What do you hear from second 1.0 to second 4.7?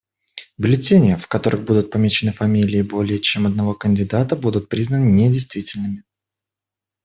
в которых будут помечены фамилии более чем одного кандидата, будут